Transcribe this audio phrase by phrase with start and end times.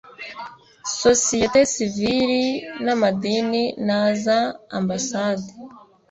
[1.01, 2.43] sosiyete sivili
[2.83, 4.37] n amadini naza
[4.77, 5.49] ambasade